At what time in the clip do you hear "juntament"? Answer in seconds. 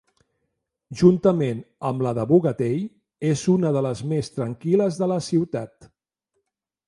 1.01-1.59